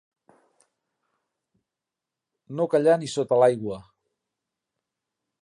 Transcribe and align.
No 2.61 2.67
callar 2.73 2.97
ni 3.03 3.11
sota 3.17 3.41
l'aigua. 3.45 3.79